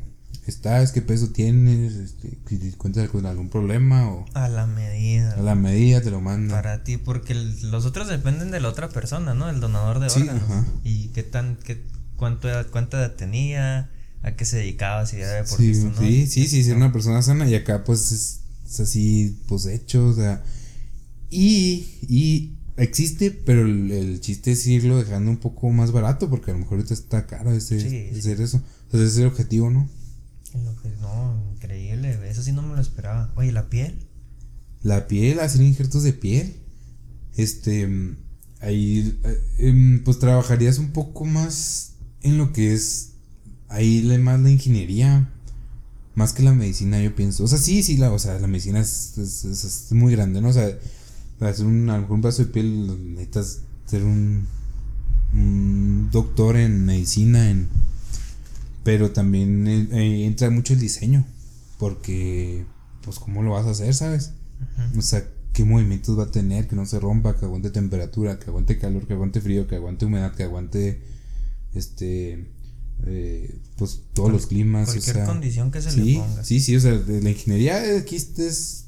[0.46, 5.34] estás, qué peso tienes, este, si cuentas con algún problema o a la medida.
[5.34, 6.54] A la medida te lo manda.
[6.54, 9.48] Para ti porque los otros dependen de la otra persona, ¿no?
[9.48, 10.66] El donador de órganos.
[10.84, 11.82] Y qué tan qué
[12.16, 13.90] cuánto cuánta edad tenía,
[14.22, 17.54] a qué se dedicaba, si era deportista, sí, Sí, sí, sí, una persona sana y
[17.54, 20.42] acá pues es, es así pues hecho, o sea,
[21.30, 26.54] y y existe, pero el, chiste es irlo dejando un poco más barato, porque a
[26.54, 28.62] lo mejor ahorita está caro ese, hacer eso.
[28.92, 29.88] ese es el objetivo, ¿no?
[31.00, 33.32] no, increíble, eso sí no me lo esperaba.
[33.36, 33.98] Oye, ¿la piel?
[34.82, 36.56] La piel, hacer injertos de piel.
[37.36, 37.88] Este,
[38.60, 43.12] ahí, eh, em, pues trabajarías un poco más en lo que es,
[43.68, 45.32] ahí más la ingeniería.
[46.14, 47.44] Más que la medicina, yo pienso.
[47.44, 50.48] O sea, sí, sí, la, o sea, la medicina es, es, es muy grande, ¿no?
[50.48, 50.66] O sea,
[51.38, 54.46] para hacer un, a un vaso de piel necesitas ser un,
[55.34, 57.68] un doctor en medicina, en,
[58.82, 61.26] pero también eh, eh, entra mucho el diseño,
[61.78, 62.64] porque,
[63.02, 64.32] pues, ¿cómo lo vas a hacer, sabes?
[64.96, 68.46] O sea, qué movimientos va a tener, que no se rompa, que aguante temperatura, que
[68.46, 71.02] aguante calor, que aguante frío, que aguante humedad, que aguante,
[71.74, 72.46] este,
[73.04, 74.88] eh, pues, todos los climas.
[74.88, 76.44] Cualquier condición que se le ponga.
[76.44, 78.86] Sí, sí, o sea, la ingeniería aquí es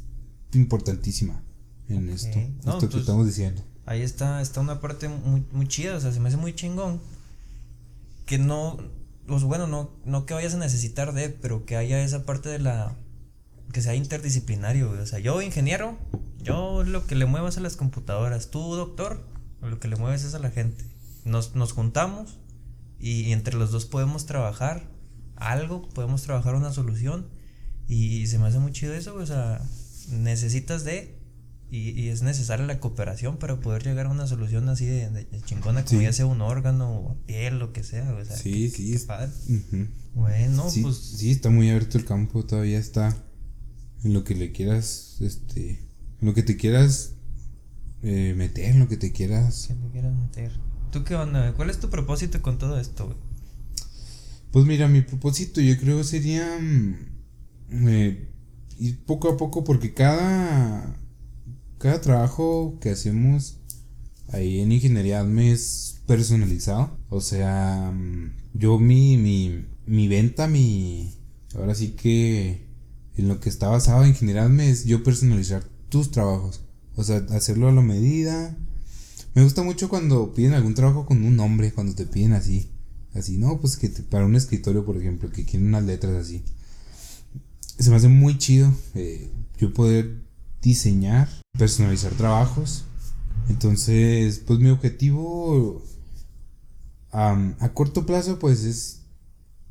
[0.55, 1.43] importantísima
[1.89, 3.63] en esto, esto que estamos diciendo.
[3.87, 7.01] Ahí está, está una parte muy, muy chida, o sea, se me hace muy chingón.
[8.27, 8.79] Que no,
[9.27, 12.59] pues bueno, no, no que vayas a necesitar de, pero que haya esa parte de
[12.59, 12.95] la,
[13.73, 15.99] que sea interdisciplinario, o sea, yo ingeniero,
[16.43, 19.23] yo lo que le muevo es a las computadoras, tú doctor,
[19.61, 20.85] lo que le mueves es a la gente.
[21.25, 22.39] Nos, nos juntamos
[22.99, 24.89] y, entre los dos podemos trabajar
[25.37, 27.29] algo, podemos trabajar una solución
[27.87, 29.61] y, se me hace muy chido eso, o sea,
[30.11, 31.18] necesitas de
[31.71, 35.43] y, y, es necesaria la cooperación para poder llegar a una solución así de, de
[35.43, 38.11] chingona, como ya sea un órgano o piel, lo que sea.
[38.15, 38.97] O sea sí, sí.
[39.07, 39.31] padre.
[40.15, 40.97] Bueno, sí, pues.
[40.97, 43.15] Sí, está muy abierto el campo, todavía está
[44.03, 45.87] en lo que le quieras, este.
[46.21, 47.13] En lo que te quieras
[48.03, 49.67] eh, meter, en lo que te quieras.
[49.69, 50.53] Que te quieras meter.
[50.91, 51.53] ¿Tú qué onda?
[51.53, 53.19] ¿Cuál es tu propósito con todo esto, güey?
[54.53, 56.59] Pues mira, mi propósito yo creo sería.
[56.59, 56.97] Mm,
[57.89, 58.29] eh,
[58.79, 60.97] ir poco a poco, porque cada
[61.79, 63.59] cada trabajo que hacemos
[64.29, 66.99] ahí en ingeniería me es personalizado.
[67.09, 71.15] O sea, mm, yo mi, mi, mi venta, mi...
[71.55, 72.67] Ahora sí que
[73.17, 76.61] en lo que está basado en ingeniería es yo personalizar tus trabajos.
[76.97, 78.57] O sea, hacerlo a la medida.
[79.35, 82.71] Me gusta mucho cuando piden algún trabajo con un nombre, cuando te piden así.
[83.15, 86.45] Así, no, pues que para un escritorio, por ejemplo, que quieren unas letras así.
[87.79, 90.28] Se me hace muy chido eh, yo poder
[90.63, 92.85] diseñar, personalizar trabajos.
[93.49, 95.83] Entonces, pues mi objetivo
[97.11, 99.01] a corto plazo, pues es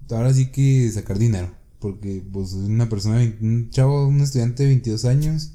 [0.09, 1.51] ahora sí que sacar dinero.
[1.79, 5.51] Porque pues es una persona, un chavo, un estudiante de 22 años,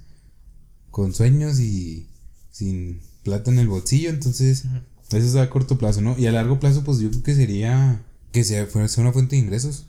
[0.91, 2.07] con sueños y
[2.51, 4.11] sin plata en el bolsillo.
[4.11, 4.65] Entonces,
[5.11, 6.17] eso es a corto plazo, ¿no?
[6.17, 9.43] Y a largo plazo, pues yo creo que sería que sea, fuese una fuente de
[9.43, 9.87] ingresos.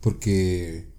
[0.00, 0.91] Porque,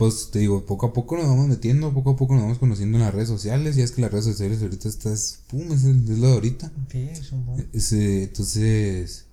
[0.00, 2.96] pues te digo, poco a poco nos vamos metiendo, poco a poco nos vamos conociendo
[2.96, 3.76] en las redes sociales.
[3.76, 6.72] Y es que las redes sociales ahorita estás, pum, es, es lo de ahorita.
[6.90, 7.62] Sí, es un boom.
[7.70, 9.26] entonces,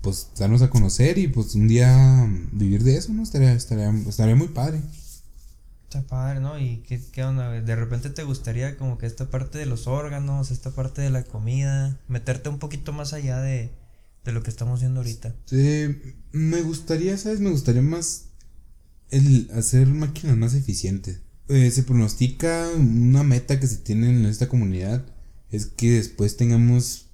[0.00, 3.22] pues darnos a conocer y pues un día vivir de eso, ¿no?
[3.22, 4.80] Estaría, estaría, estaría muy padre.
[5.84, 6.58] Está padre, ¿no?
[6.58, 7.50] ¿Y qué, qué onda?
[7.52, 11.22] De repente te gustaría como que esta parte de los órganos, esta parte de la
[11.22, 13.70] comida, meterte un poquito más allá de,
[14.24, 15.32] de lo que estamos viendo ahorita.
[15.44, 15.96] Sí,
[16.32, 17.38] me gustaría, ¿sabes?
[17.38, 18.31] Me gustaría más
[19.12, 21.20] el hacer máquinas más eficientes.
[21.48, 25.04] Eh, se pronostica una meta que se tiene en esta comunidad
[25.50, 27.12] es que después tengamos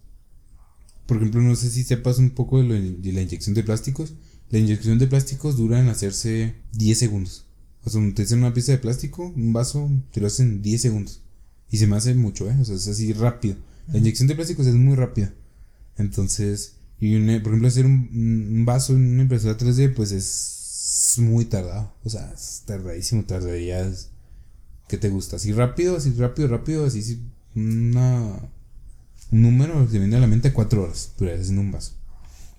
[1.08, 2.68] por ejemplo, no sé si sepas un poco de,
[3.12, 4.12] la inyección de plásticos.
[4.50, 7.46] La inyección de plásticos dura en hacerse 10 segundos.
[7.82, 11.22] O sea, te hacen una pieza de plástico, un vaso, te lo hacen 10 segundos.
[11.70, 12.54] Y se me hace mucho, ¿eh?
[12.60, 13.56] O sea, es así rápido.
[13.90, 15.32] La inyección de plásticos es muy rápida.
[15.96, 20.26] Entonces, y por ejemplo, hacer un, vaso en una impresora 3D, pues es
[21.18, 21.92] muy tardado.
[22.04, 24.10] O sea, es tardadísimo, tardarías.
[24.88, 25.36] ¿Qué te gusta?
[25.36, 27.22] Así rápido, así rápido, rápido, así,
[27.54, 28.38] una
[29.30, 31.92] un número que viene a la mente cuatro horas durarías en un vaso.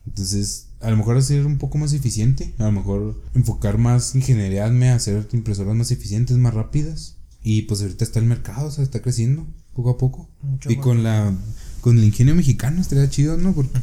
[0.06, 4.66] Entonces, a lo mejor hacer un poco más eficiente, a lo mejor enfocar más ingeniería,
[4.94, 7.16] hacer impresoras más eficientes, más rápidas.
[7.42, 10.30] Y pues ahorita está el mercado, o sea, está creciendo poco a poco.
[10.68, 11.34] y con la
[11.82, 13.54] con el ingenio mexicano estaría chido, ¿no?
[13.54, 13.80] Porque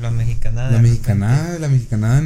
[0.00, 0.70] la mexicanada.
[0.70, 2.22] La mexicanada, la mexicanada.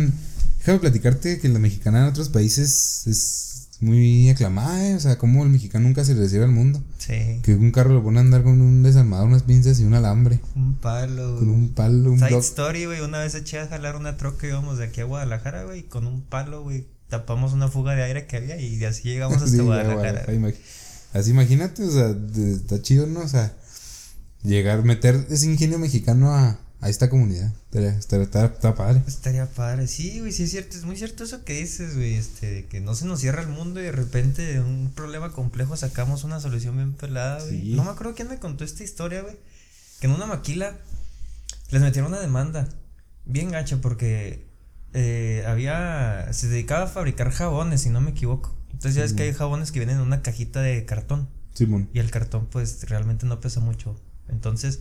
[0.66, 4.96] Déjame platicarte que la mexicanada en otros países es muy aclamada, ¿eh?
[4.96, 6.82] o sea, como el mexicano nunca se le recibe al mundo.
[6.98, 7.38] Sí.
[7.44, 10.40] Que un carro lo pone a andar con un desarmador, unas pinzas y un alambre.
[10.56, 11.36] Un palo.
[11.38, 14.50] Con un palo, un Side story, güey, una vez eché a jalar una troca y
[14.50, 18.26] íbamos de aquí a Guadalajara, güey, con un palo, güey, tapamos una fuga de aire
[18.26, 20.26] que había y así llegamos hasta Guadalajara.
[21.12, 23.20] así imagínate, o sea, está chido, ¿no?
[23.20, 23.54] O sea,
[24.42, 27.52] llegar, meter ese ingenio mexicano a, a esta comunidad.
[27.72, 29.02] Estaría, está, padre.
[29.06, 32.66] Estaría padre, sí, güey, sí es cierto, es muy cierto eso que dices, güey, este,
[32.66, 36.24] que no se nos cierra el mundo y de repente de un problema complejo sacamos
[36.24, 37.74] una solución bien pelada, güey.
[37.74, 39.36] No me acuerdo quién me contó esta historia, güey,
[40.00, 40.76] que en una maquila
[41.70, 42.68] les metieron una demanda
[43.24, 44.46] bien gacha porque
[44.92, 48.54] eh, había, se dedicaba a fabricar jabones, si no me equivoco.
[48.72, 51.28] Entonces ya es que hay jabones que vienen en una cajita de cartón.
[51.54, 51.88] Simón.
[51.94, 53.98] Y el cartón pues realmente no pesa mucho.
[54.28, 54.80] Entonces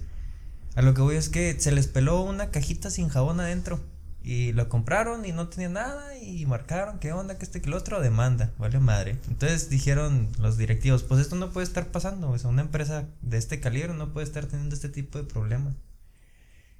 [0.76, 3.80] a lo que voy es que se les peló una cajita sin jabón adentro.
[4.22, 7.76] Y lo compraron y no tenía nada y marcaron qué onda, que este que el
[7.76, 9.20] otro demanda, vale madre.
[9.28, 13.60] Entonces dijeron los directivos, pues esto no puede estar pasando, o una empresa de este
[13.60, 15.76] calibre no puede estar teniendo este tipo de problemas.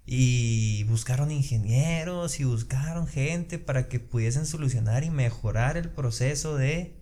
[0.08, 7.00] Y buscaron ingenieros y buscaron gente para que pudiesen solucionar y mejorar el proceso de...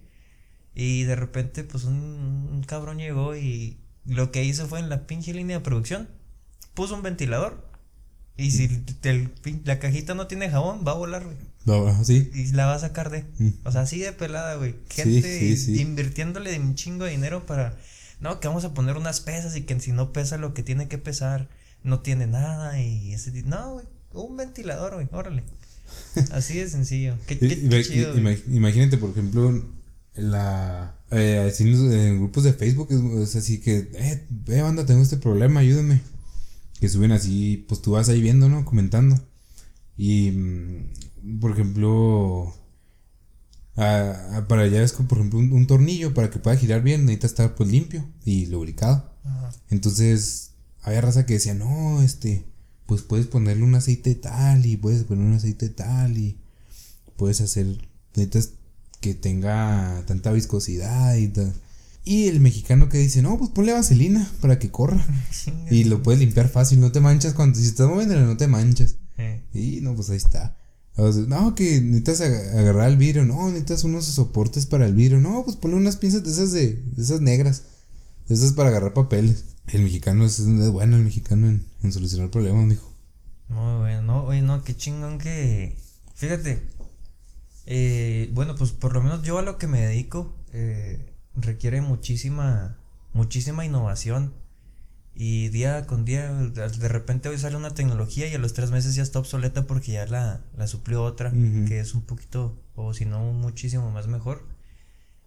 [0.75, 5.07] Y de repente pues un, un cabrón llegó y lo que hizo fue en la
[5.07, 6.09] pinche línea de producción
[6.73, 7.73] puso un ventilador.
[8.35, 8.83] Y si
[9.63, 11.37] la cajita no tiene jabón, va a volar, güey.
[11.65, 12.31] No, sí.
[12.33, 13.25] Y la va a sacar de.
[13.37, 13.49] Mm.
[13.63, 14.75] O sea, así de pelada, güey.
[14.89, 17.77] Gente invirtiéndole un chingo de dinero para.
[18.19, 20.87] No, que vamos a poner unas pesas y que si no pesa lo que tiene
[20.87, 21.47] que pesar,
[21.83, 22.81] no tiene nada.
[22.81, 23.31] Y ese.
[23.43, 23.85] No, güey.
[24.13, 25.07] Un ventilador, güey.
[25.11, 25.43] Órale.
[26.31, 27.15] Así de sencillo.
[27.27, 28.15] Qué, chido,
[28.47, 29.63] Imagínate, por ejemplo,
[30.15, 30.95] la.
[31.11, 32.87] Eh, en grupos de Facebook
[33.21, 33.91] es, así que.
[33.93, 36.01] Eh, eh, banda, tengo este problema, ayúdame
[36.83, 38.65] que suben así, pues tú vas ahí viendo, ¿no?
[38.65, 39.17] Comentando.
[39.95, 42.53] Y, mm, por ejemplo,
[43.73, 47.55] para allá es como, por ejemplo, un, tornillo para que pueda girar bien, necesita estar
[47.55, 49.15] pues limpio y lubricado.
[49.69, 52.43] Entonces, había raza que decía, no, este,
[52.85, 56.37] pues puedes ponerle un aceite tal y puedes poner un aceite tal y
[57.15, 57.65] puedes hacer,
[58.13, 58.55] necesitas
[58.99, 61.53] que tenga tanta viscosidad y tal.
[62.05, 65.05] Y el mexicano que dice, no, pues ponle vaselina para que corra.
[65.71, 68.97] y lo puedes limpiar fácil, no te manchas cuando si estás moviendo no te manchas.
[69.17, 69.41] Eh.
[69.53, 70.57] Y no, pues ahí está.
[70.97, 75.55] no, que necesitas agarrar el vidrio, no, necesitas unos soportes para el vidrio, no, pues
[75.55, 77.63] ponle unas pinzas de esas de, esas negras,
[78.27, 79.45] de esas para agarrar papeles.
[79.67, 82.91] El mexicano es, bueno, el mexicano en, solucionar problemas, mijo.
[83.47, 85.77] Muy bueno, no, oye, no, qué chingón que,
[86.15, 86.63] fíjate,
[87.65, 92.77] eh, bueno, pues por lo menos yo a lo que me dedico, eh, requiere muchísima,
[93.13, 94.33] muchísima innovación
[95.15, 98.95] Y día con día, de repente hoy sale una tecnología y a los tres meses
[98.95, 103.05] ya está obsoleta porque ya la, la suplió otra, que es un poquito, o si
[103.05, 104.47] no, muchísimo más mejor.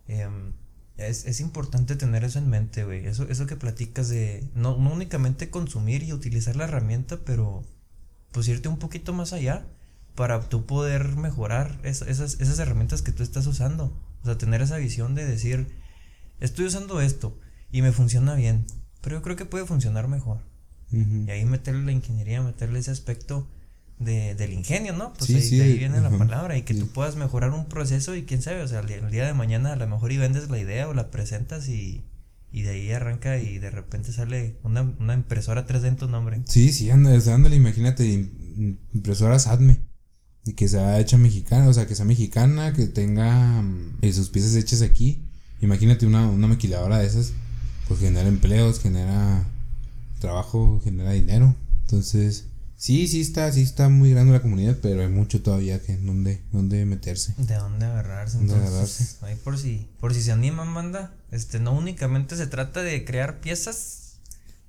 [0.08, 0.54] Em,
[0.96, 3.06] es, es, importante tener eso en mente, güey.
[3.06, 7.62] Eso, eso que platicas de no, no únicamente consumir y utilizar la herramienta, pero
[8.32, 9.66] pues irte un poquito más allá
[10.16, 13.92] para tú poder mejorar esas, esas herramientas que tú estás usando.
[14.22, 15.68] O sea, tener esa visión de decir,
[16.40, 17.38] estoy usando esto
[17.70, 18.66] y me funciona bien,
[19.00, 20.40] pero yo creo que puede funcionar mejor.
[20.92, 23.48] Y ahí meterle la ingeniería, meterle ese aspecto
[23.98, 25.12] de, del ingenio, ¿no?
[25.14, 28.22] Pues ahí, de ahí viene la palabra y que tú puedas mejorar un proceso y
[28.22, 30.88] quién sabe, o sea, el, día de mañana a lo mejor y vendes la idea
[30.88, 32.04] o la presentas y,
[32.52, 36.42] y de ahí arranca y de repente sale una, una impresora 3D en tu nombre.
[36.46, 38.06] Sí, sí, ándale, ándale, imagínate,
[38.92, 39.80] impresora SATME.
[40.44, 44.54] Y que sea hecha mexicana, o sea, que sea mexicana, que tenga mm, sus piezas
[44.54, 45.25] hechas aquí.
[45.60, 47.32] Imagínate una, una maquiladora de esas,
[47.88, 49.44] pues genera empleos, genera
[50.20, 51.54] trabajo, genera dinero.
[51.82, 55.96] Entonces, sí, sí está, sí está muy grande la comunidad, pero hay mucho todavía que
[55.96, 57.34] donde, donde meterse.
[57.38, 59.16] De dónde agarrarse, entonces, agarrarse.
[59.22, 61.14] Ahí por si, por si se animan, manda.
[61.30, 64.18] Este, no únicamente se trata de crear piezas,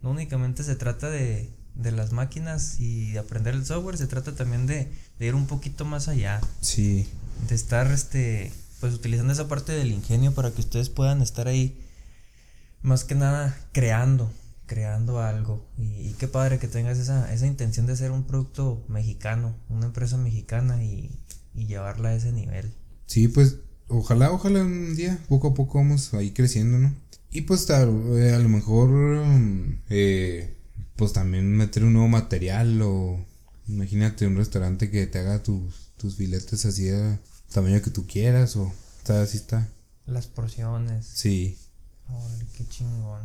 [0.01, 4.33] no únicamente se trata de, de las máquinas y de aprender el software, se trata
[4.33, 6.41] también de, ir un poquito más allá.
[6.61, 7.07] Sí.
[7.47, 11.81] De estar, este, pues utilizando esa parte del ingenio para que ustedes puedan estar ahí,
[12.81, 14.31] más que nada, creando,
[14.65, 15.65] creando algo.
[15.77, 20.17] Y, qué padre que tengas esa, esa intención de hacer un producto mexicano, una empresa
[20.17, 21.11] mexicana y,
[21.55, 22.71] y llevarla a ese nivel.
[23.05, 26.93] Sí, pues ojalá, ojalá un día, poco a poco vamos ahí creciendo, ¿no?
[27.31, 29.23] Y pues a, eh, a lo mejor
[29.89, 30.55] eh,
[30.95, 33.25] pues también meter un nuevo material o
[33.67, 37.19] imagínate un restaurante que te haga tus, tus filetes así de
[37.53, 39.67] tamaño que tú quieras o está así está.
[40.05, 41.05] Las porciones.
[41.05, 41.57] Sí.
[42.07, 43.21] Ay, qué chingón.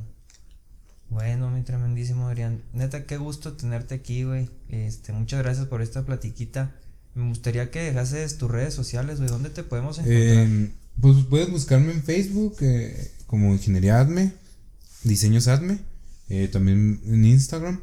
[1.08, 2.62] Bueno, mi tremendísimo Adrián.
[2.72, 4.48] Neta, qué gusto tenerte aquí, güey.
[4.68, 6.74] Este, muchas gracias por esta platiquita.
[7.14, 9.28] Me gustaría que dejases tus redes sociales, güey.
[9.28, 10.22] ¿Dónde te podemos encontrar?
[10.22, 14.32] Eh, pues puedes buscarme en Facebook eh, como Ingeniería ADME,
[15.04, 15.78] Diseños ADME.
[16.30, 17.80] Eh, también en Instagram.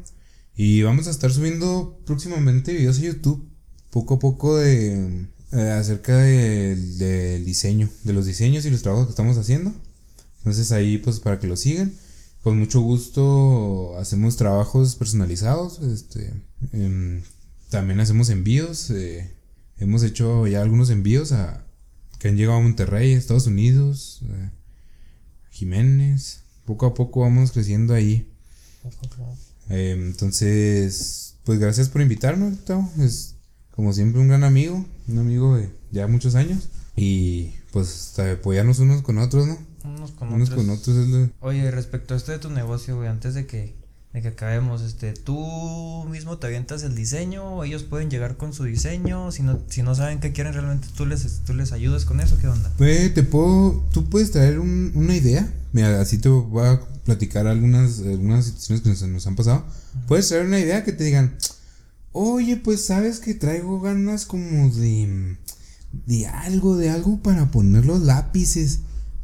[0.55, 3.47] Y vamos a estar subiendo próximamente videos a YouTube,
[3.91, 9.11] poco a poco de eh, acerca del diseño, de los diseños y los trabajos que
[9.11, 9.73] estamos haciendo.
[10.39, 11.93] Entonces ahí pues para que lo sigan.
[12.43, 15.79] Con mucho gusto hacemos trabajos personalizados.
[15.81, 16.33] Este,
[16.71, 17.23] em,
[17.69, 18.89] también hacemos envíos.
[18.91, 19.31] Eh,
[19.77, 21.65] hemos hecho ya algunos envíos a
[22.19, 24.21] que han llegado a Monterrey, Estados Unidos,
[25.51, 26.41] Jiménez.
[26.65, 28.27] Poco a poco vamos creciendo ahí.
[29.69, 32.55] Eh, entonces, pues gracias por invitarme,
[32.99, 33.35] Es
[33.79, 36.67] como siempre un gran amigo, un amigo de ya muchos años.
[36.97, 39.57] Y pues apoyarnos unos con otros, ¿no?
[39.85, 40.49] Unos con otros.
[40.49, 43.73] Con otros Oye, respecto a esto de tu negocio, güey, antes de que,
[44.11, 48.65] de que acabemos, este, tú mismo te avientas el diseño, ellos pueden llegar con su
[48.65, 52.19] diseño, si no, si no saben qué quieren realmente, tú les, tú les ayudas con
[52.19, 52.73] eso, ¿qué onda?
[52.77, 57.99] Pues te puedo, tú puedes traer una idea, mira, así te voy a platicar algunas,
[57.99, 59.63] algunas situaciones que nos, han pasado,
[60.05, 61.37] puedes traer una idea que te digan,
[62.11, 65.37] oye, pues sabes que traigo ganas como de,
[66.05, 68.79] de algo, de algo para poner los lápices,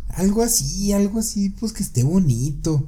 [0.10, 2.88] algo así, algo así, pues que esté bonito.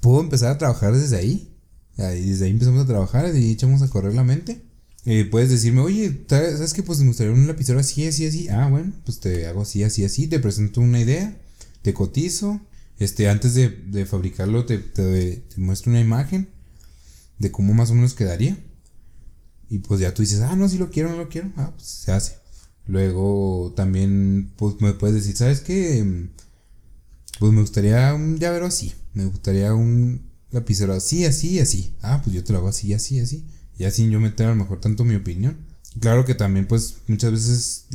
[0.00, 1.48] Puedo empezar a trabajar desde ahí.
[1.96, 4.62] desde ahí empezamos a trabajar y echamos a correr la mente.
[5.06, 6.82] Eh, puedes decirme, oye, ¿sabes qué?
[6.82, 8.48] Pues me gustaría un lapicero así, así, así.
[8.48, 10.26] Ah, bueno, pues te hago así, así, así.
[10.26, 11.38] Te presento una idea,
[11.82, 12.60] te cotizo,
[12.98, 16.48] este, antes de, de fabricarlo te, te, muestro una imagen
[17.38, 18.58] de cómo más o menos quedaría.
[19.70, 21.50] Y pues ya tú dices, ah, no, si lo quiero, no lo quiero.
[21.56, 22.34] Ah, pues se hace.
[22.86, 26.28] Luego también pues me puedes decir, ¿sabes qué?
[27.38, 28.92] Pues me gustaría un llavero así.
[29.14, 31.94] Me gustaría un lapicero así, así, así.
[32.02, 33.46] Ah, pues yo te lo hago así, así, así.
[33.78, 35.56] Y así yo meter a lo mejor tanto mi opinión.
[35.98, 37.86] Claro que también, pues, muchas veces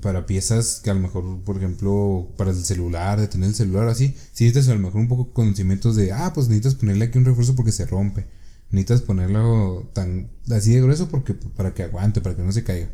[0.00, 3.88] para piezas que a lo mejor, por ejemplo, para el celular, de tener el celular
[3.88, 7.18] así, si necesitas a lo mejor un poco conocimientos de, ah, pues necesitas ponerle aquí
[7.18, 8.26] un refuerzo porque se rompe.
[8.70, 12.90] Necesitas ponerlo tan así de grueso porque para que aguante, para que no se caiga.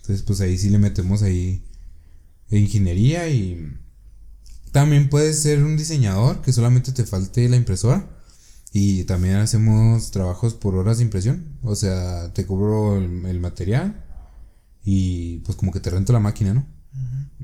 [0.00, 1.64] Entonces, pues ahí sí le metemos ahí
[2.50, 3.76] ingeniería y
[4.72, 8.08] también puedes ser un diseñador que solamente te falte la impresora
[8.72, 11.58] y también hacemos trabajos por horas de impresión.
[11.62, 14.04] O sea, te cobro el, material
[14.84, 16.66] y pues como que te rento la máquina, ¿no?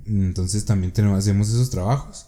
[0.07, 2.27] Entonces también tenemos, hacemos esos trabajos.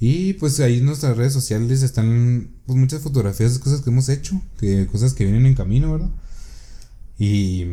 [0.00, 4.08] Y pues ahí en nuestras redes sociales están pues muchas fotografías de cosas que hemos
[4.08, 6.10] hecho, que, cosas que vienen en camino, ¿verdad?
[7.18, 7.66] Y,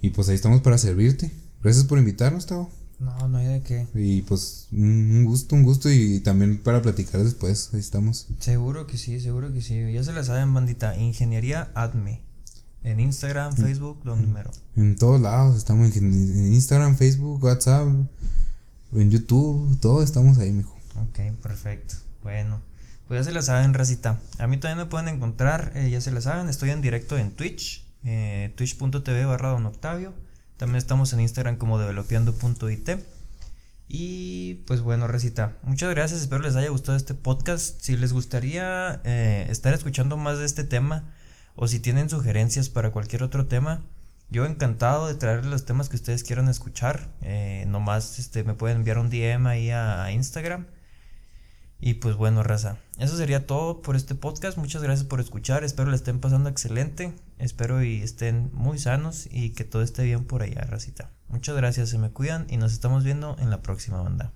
[0.00, 1.30] y pues ahí estamos para servirte.
[1.62, 2.70] Gracias por invitarnos, Tavo.
[2.98, 3.86] No, no hay de qué.
[3.94, 8.28] Y pues un gusto, un gusto y también para platicar después, ahí estamos.
[8.38, 9.92] Seguro que sí, seguro que sí.
[9.92, 10.96] Ya se la saben, bandita.
[10.96, 12.22] Ingeniería ADME.
[12.82, 14.50] En Instagram, Facebook, don número.
[14.76, 17.88] En todos lados, estamos en Instagram, Facebook, WhatsApp,
[18.92, 20.73] en YouTube, todo estamos ahí, mijo.
[20.96, 21.94] Ok, perfecto.
[22.22, 22.62] Bueno,
[23.06, 24.20] pues ya se la saben, racita.
[24.38, 27.32] A mí también me pueden encontrar, eh, ya se la saben, estoy en directo en
[27.32, 30.14] Twitch, eh, twitch.tv barra don Octavio.
[30.56, 32.90] También estamos en Instagram como developeando.it.
[33.88, 37.80] Y pues bueno, Recita, muchas gracias, espero les haya gustado este podcast.
[37.80, 41.12] Si les gustaría eh, estar escuchando más de este tema
[41.54, 43.82] o si tienen sugerencias para cualquier otro tema,
[44.30, 47.08] yo encantado de traerles los temas que ustedes quieran escuchar.
[47.22, 50.66] Eh, nomás este, me pueden enviar un DM ahí a, Instagram.
[51.80, 52.78] Y pues bueno, raza.
[52.98, 54.56] Eso sería todo por este podcast.
[54.56, 55.64] Muchas gracias por escuchar.
[55.64, 57.12] Espero le estén pasando excelente.
[57.38, 61.10] Espero y estén muy sanos y que todo esté bien por allá, racita.
[61.28, 64.32] Muchas gracias, se me cuidan y nos estamos viendo en la próxima banda.